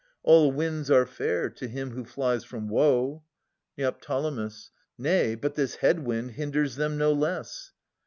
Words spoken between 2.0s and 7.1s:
flies from woe. Neo. Nay, but this head wind hinders them